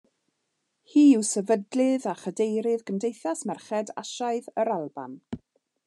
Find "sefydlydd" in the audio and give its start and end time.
1.31-2.09